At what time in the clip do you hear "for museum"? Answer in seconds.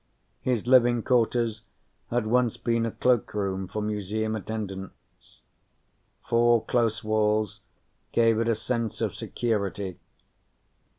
3.67-4.35